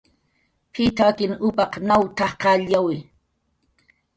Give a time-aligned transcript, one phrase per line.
[0.71, 2.97] "P""iy t""akin upaq nawn t""aj qallyawi"